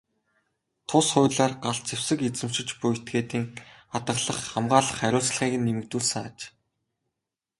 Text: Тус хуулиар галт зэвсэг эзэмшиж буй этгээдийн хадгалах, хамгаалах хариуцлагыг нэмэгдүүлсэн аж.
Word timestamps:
Тус 0.87 1.07
хуулиар 1.13 1.53
галт 1.65 1.83
зэвсэг 1.89 2.19
эзэмшиж 2.27 2.69
буй 2.79 2.91
этгээдийн 2.97 3.45
хадгалах, 3.93 4.39
хамгаалах 4.53 4.97
хариуцлагыг 5.01 5.53
нэмэгдүүлсэн 5.65 6.21
аж. 6.27 6.37